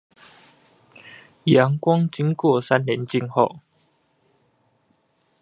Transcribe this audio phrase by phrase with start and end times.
[1.45, 3.59] 陽光經過三稜鏡後